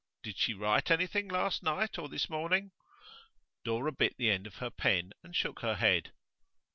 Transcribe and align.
Did 0.23 0.39
she 0.39 0.55
write 0.55 0.89
anything 0.89 1.27
last 1.27 1.61
night 1.61 1.99
or 1.99 2.09
this 2.09 2.27
morning?' 2.27 2.71
Dora 3.63 3.91
bit 3.91 4.17
the 4.17 4.31
end 4.31 4.47
of 4.47 4.55
her 4.55 4.71
pen 4.71 5.11
and 5.21 5.35
shook 5.35 5.59
her 5.59 5.75
head. 5.75 6.11